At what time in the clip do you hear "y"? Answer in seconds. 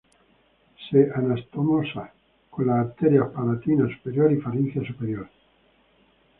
4.33-4.41